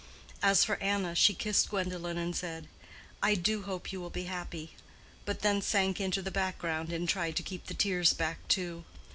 As 0.41 0.63
for 0.63 0.77
Anna, 0.81 1.13
she 1.13 1.35
kissed 1.35 1.69
Gwendolen 1.69 2.17
and 2.17 2.35
said, 2.35 2.67
"I 3.21 3.35
do 3.35 3.61
hope 3.61 3.91
you 3.93 4.01
will 4.01 4.09
be 4.09 4.23
happy," 4.23 4.71
but 5.25 5.41
then 5.43 5.61
sank 5.61 6.01
into 6.01 6.23
the 6.23 6.31
background 6.31 6.91
and 6.91 7.07
tried 7.07 7.35
to 7.35 7.43
keep 7.43 7.67
the 7.67 7.75
tears 7.75 8.11
back 8.11 8.39
too. 8.47 8.83